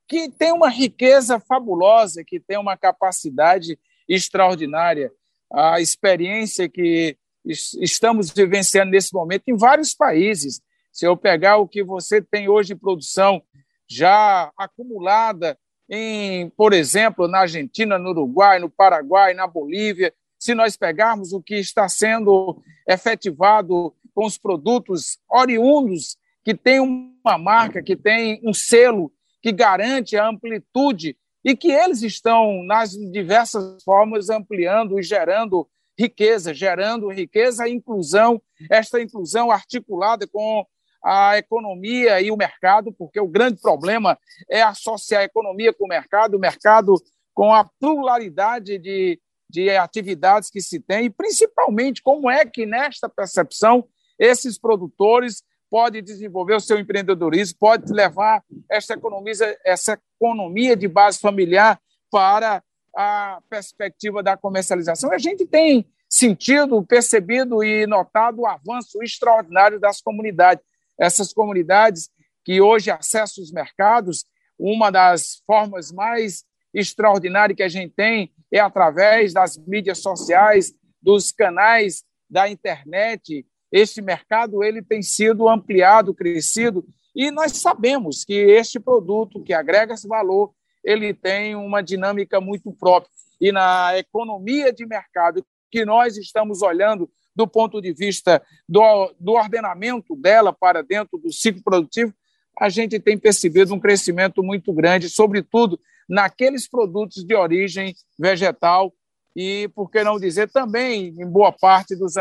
[0.08, 3.78] que tem uma riqueza fabulosa, que tem uma capacidade
[4.08, 5.12] extraordinária.
[5.52, 10.60] A experiência que estamos vivenciando nesse momento em vários países.
[10.96, 13.42] Se eu pegar o que você tem hoje de produção
[13.86, 15.58] já acumulada
[15.90, 21.42] em, por exemplo, na Argentina, no Uruguai, no Paraguai, na Bolívia, se nós pegarmos o
[21.42, 28.54] que está sendo efetivado com os produtos oriundos que tem uma marca, que tem um
[28.54, 35.68] selo que garante a amplitude e que eles estão, nas diversas formas, ampliando e gerando
[35.98, 38.40] riqueza, gerando riqueza e inclusão,
[38.70, 40.66] esta inclusão articulada com
[41.08, 44.18] a economia e o mercado, porque o grande problema
[44.50, 46.94] é associar a economia com o mercado, o mercado
[47.32, 53.08] com a pluralidade de, de atividades que se tem, e principalmente como é que, nesta
[53.08, 53.86] percepção,
[54.18, 59.32] esses produtores pode desenvolver o seu empreendedorismo, pode levar essa economia,
[59.64, 61.80] essa economia de base familiar
[62.10, 62.64] para
[62.96, 65.12] a perspectiva da comercialização.
[65.12, 70.64] A gente tem sentido, percebido e notado o avanço extraordinário das comunidades.
[70.98, 72.10] Essas comunidades
[72.44, 74.24] que hoje acessam os mercados,
[74.58, 80.72] uma das formas mais extraordinárias que a gente tem é através das mídias sociais,
[81.02, 88.34] dos canais da internet, este mercado ele tem sido ampliado, crescido, e nós sabemos que
[88.34, 90.52] este produto que agrega esse valor,
[90.84, 93.10] ele tem uma dinâmica muito própria.
[93.40, 99.32] E na economia de mercado que nós estamos olhando do ponto de vista do, do
[99.32, 102.12] ordenamento dela para dentro do ciclo produtivo,
[102.58, 105.78] a gente tem percebido um crescimento muito grande, sobretudo
[106.08, 108.92] naqueles produtos de origem vegetal
[109.34, 112.14] e, por que não dizer, também em boa parte dos,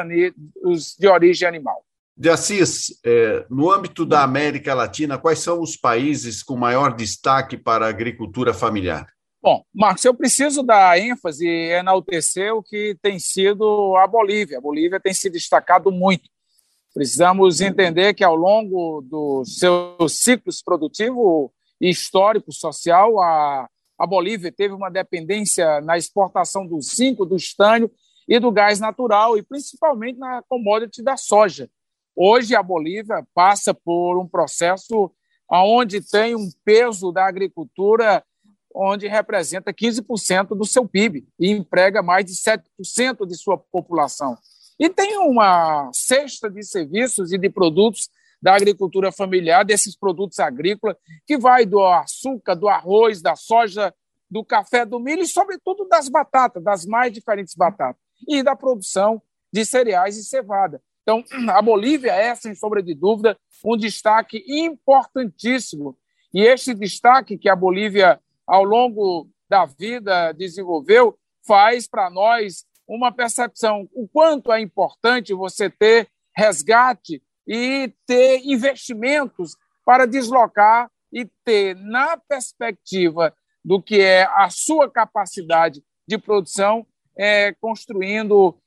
[0.61, 1.85] dos de origem animal.
[2.17, 7.57] De Assis, é, no âmbito da América Latina, quais são os países com maior destaque
[7.57, 9.07] para a agricultura familiar?
[9.45, 14.57] Bom, Marcos, eu preciso dar ênfase e enaltecer o que tem sido a Bolívia.
[14.57, 16.27] A Bolívia tem se destacado muito.
[16.91, 24.73] Precisamos entender que, ao longo dos seus ciclos produtivo histórico social, a a Bolívia teve
[24.73, 27.89] uma dependência na exportação do zinco, do estânio
[28.27, 31.69] e do gás natural, e principalmente na commodity da soja.
[32.15, 35.11] Hoje, a Bolívia passa por um processo
[35.49, 38.23] onde tem um peso da agricultura
[38.75, 44.37] onde representa 15% do seu PIB e emprega mais de 7% de sua população.
[44.77, 48.09] E tem uma cesta de serviços e de produtos
[48.41, 53.93] da agricultura familiar, desses produtos agrícolas, que vai do açúcar, do arroz, da soja
[54.29, 59.21] do café, do milho e, sobretudo, das batatas, das mais diferentes batatas, e da produção
[59.51, 60.81] de cereais e cevada.
[61.01, 65.97] Então, a Bolívia é, sem sombra de dúvida, um destaque importantíssimo.
[66.33, 73.11] E este destaque que a Bolívia, ao longo da vida, desenvolveu, faz para nós uma
[73.11, 81.75] percepção o quanto é importante você ter resgate e ter investimentos para deslocar e ter,
[81.75, 83.33] na perspectiva
[83.63, 86.85] do que é a sua capacidade de produção,
[87.17, 88.57] é, construindo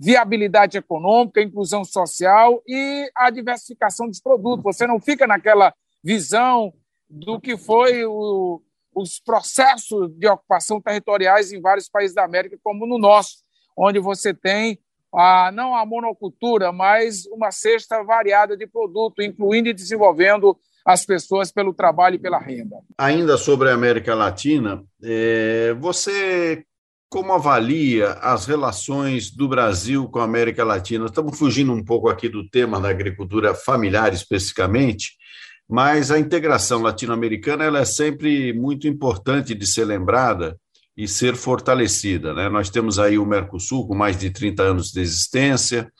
[0.00, 4.64] viabilidade econômica, inclusão social e a diversificação dos produtos.
[4.64, 5.72] Você não fica naquela
[6.02, 6.74] visão
[7.08, 8.60] do que foi o,
[8.94, 13.38] os processos de ocupação territoriais em vários países da América, como no nosso,
[13.76, 14.78] onde você tem
[15.14, 21.52] a, não a monocultura, mas uma cesta variada de produto, incluindo e desenvolvendo as pessoas
[21.52, 22.76] pelo trabalho e pela renda.
[22.98, 26.64] Ainda sobre a América Latina, é, você
[27.08, 31.04] como avalia as relações do Brasil com a América Latina?
[31.04, 35.12] Estamos fugindo um pouco aqui do tema da agricultura familiar especificamente,
[35.72, 40.54] mas a integração latino-americana ela é sempre muito importante de ser lembrada
[40.94, 42.34] e ser fortalecida.
[42.34, 42.50] Né?
[42.50, 45.90] Nós temos aí o Mercosul com mais de 30 anos de existência,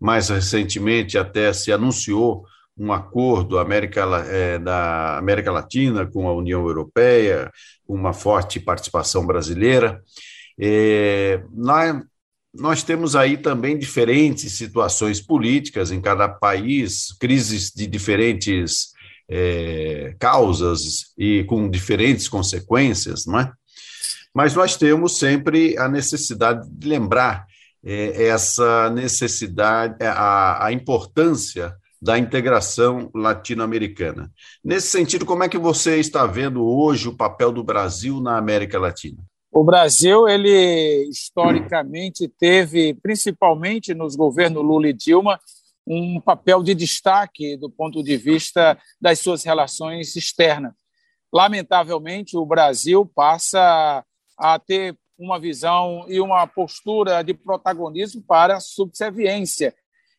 [0.00, 2.44] mais recentemente até se anunciou
[2.78, 7.50] um acordo América, é, da América Latina com a União Europeia,
[7.88, 10.00] uma forte participação brasileira.
[10.56, 12.00] É, nós,
[12.54, 18.94] nós temos aí também diferentes situações políticas em cada país, crises de diferentes
[19.28, 23.52] é, causas e com diferentes consequências, não é?
[24.34, 27.46] Mas nós temos sempre a necessidade de lembrar
[27.84, 34.30] é, essa necessidade, a, a importância da integração latino-americana.
[34.62, 38.78] Nesse sentido, como é que você está vendo hoje o papel do Brasil na América
[38.78, 39.18] Latina?
[39.50, 45.40] O Brasil, ele historicamente teve, principalmente nos governos Lula e Dilma,
[45.86, 50.72] um papel de destaque do ponto de vista das suas relações externas.
[51.32, 54.04] Lamentavelmente, o Brasil passa
[54.36, 59.74] a ter uma visão e uma postura de protagonismo para subserviência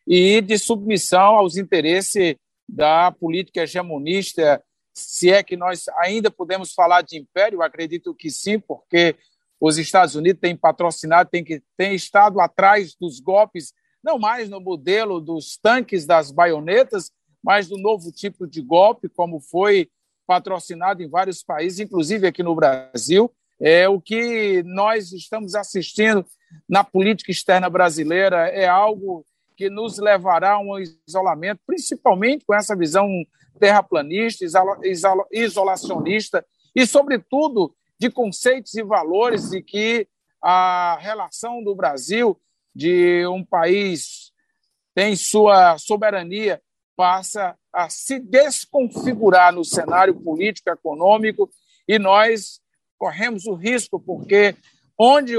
[0.07, 2.36] e de submissão aos interesses
[2.68, 4.63] da política hegemonista
[4.97, 9.15] se é que nós ainda podemos falar de império, acredito que sim, porque
[9.61, 13.74] os Estados Unidos têm patrocinado, têm, que, têm estado atrás dos golpes,
[14.08, 17.12] não mais no modelo dos tanques, das baionetas,
[17.43, 19.89] mas do novo tipo de golpe, como foi
[20.26, 23.30] patrocinado em vários países, inclusive aqui no Brasil.
[23.60, 26.26] É, o que nós estamos assistindo
[26.70, 29.26] na política externa brasileira é algo
[29.58, 33.10] que nos levará a um isolamento, principalmente com essa visão
[33.60, 34.45] terraplanista,
[35.34, 40.08] isolacionista e, sobretudo, de conceitos e valores e que
[40.41, 42.39] a relação do Brasil
[42.78, 44.32] de um país
[44.93, 46.61] tem sua soberania
[46.95, 51.49] passa a se desconfigurar no cenário político econômico
[51.88, 52.59] e nós
[52.97, 54.55] corremos o risco porque
[54.97, 55.36] onde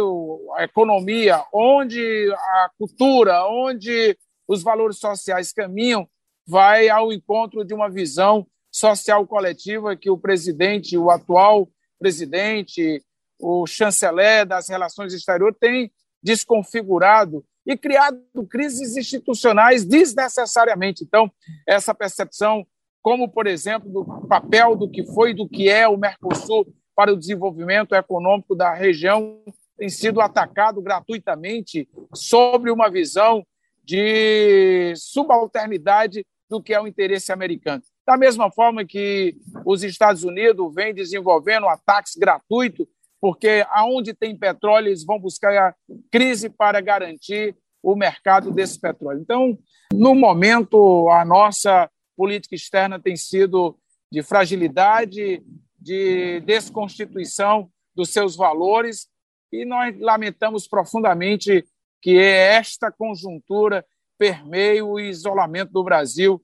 [0.56, 4.16] a economia, onde a cultura, onde
[4.46, 6.08] os valores sociais caminham,
[6.46, 11.68] vai ao encontro de uma visão social coletiva que o presidente, o atual
[11.98, 13.02] presidente,
[13.40, 15.90] o chanceler das relações exteriores tem
[16.22, 21.04] desconfigurado e criado crises institucionais desnecessariamente.
[21.04, 21.30] Então,
[21.66, 22.66] essa percepção,
[23.02, 26.66] como, por exemplo, do papel do que foi e do que é o Mercosul
[26.96, 29.40] para o desenvolvimento econômico da região,
[29.76, 33.46] tem sido atacado gratuitamente sobre uma visão
[33.84, 37.82] de subalternidade do que é o interesse americano.
[38.06, 42.86] Da mesma forma que os Estados Unidos vêm desenvolvendo ataques gratuitos,
[43.20, 45.74] porque aonde tem petróleo, eles vão buscar a
[46.10, 49.20] crise para garantir o mercado desse petróleo.
[49.20, 49.58] Então,
[49.92, 53.78] no momento, a nossa política externa tem sido
[54.10, 55.42] de fragilidade,
[55.78, 59.08] de desconstituição dos seus valores,
[59.52, 61.64] e nós lamentamos profundamente
[62.02, 63.84] que esta conjuntura
[64.18, 66.42] permeie o isolamento do Brasil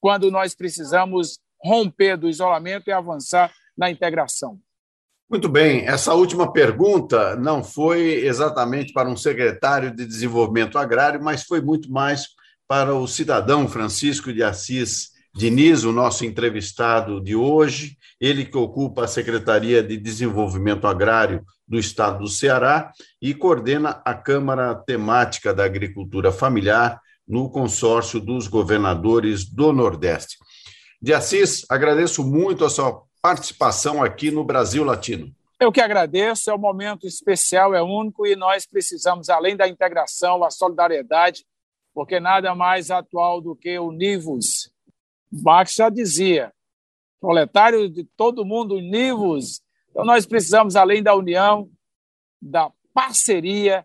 [0.00, 4.60] quando nós precisamos romper do isolamento e avançar na integração.
[5.28, 11.42] Muito bem, essa última pergunta não foi exatamente para um secretário de desenvolvimento agrário, mas
[11.42, 12.28] foi muito mais
[12.68, 19.04] para o cidadão Francisco de Assis Diniz, o nosso entrevistado de hoje, ele que ocupa
[19.04, 25.64] a Secretaria de Desenvolvimento Agrário do Estado do Ceará e coordena a Câmara Temática da
[25.64, 30.36] Agricultura Familiar no consórcio dos governadores do Nordeste.
[31.02, 35.34] De Assis, agradeço muito a sua participação aqui no Brasil Latino.
[35.58, 40.44] Eu que agradeço, é um momento especial, é único e nós precisamos, além da integração,
[40.44, 41.44] a solidariedade,
[41.92, 44.70] porque nada mais atual do que univos.
[45.28, 46.52] Marx já dizia,
[47.20, 49.60] proletário de todo mundo, univos.
[49.90, 51.68] Então nós precisamos, além da união,
[52.40, 53.84] da parceria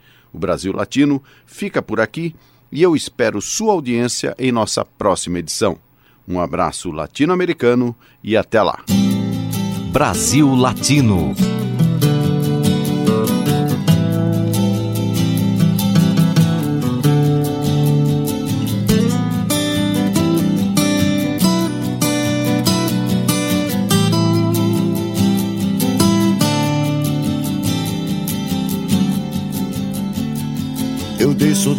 [0.33, 2.35] O Brasil Latino fica por aqui
[2.71, 5.77] e eu espero sua audiência em nossa próxima edição.
[6.27, 8.83] Um abraço latino-americano e até lá.
[9.91, 11.35] Brasil Latino.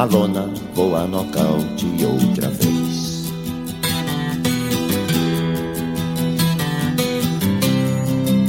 [0.00, 3.30] Na lona, vou a nocaute outra vez.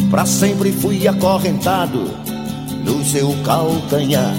[0.09, 2.09] Pra sempre fui acorrentado
[2.85, 4.33] no seu calcanhar.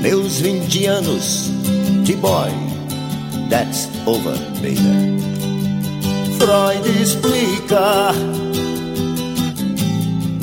[0.00, 1.50] Meus 20 anos
[2.04, 2.50] de boy,
[3.50, 5.18] that's over, baby.
[6.38, 8.12] Freud explica